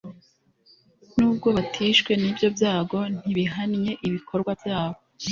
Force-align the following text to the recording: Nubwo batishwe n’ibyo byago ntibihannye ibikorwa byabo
Nubwo 1.17 1.47
batishwe 1.55 2.11
n’ibyo 2.21 2.47
byago 2.55 2.97
ntibihannye 3.19 3.91
ibikorwa 4.07 4.51
byabo 4.61 4.99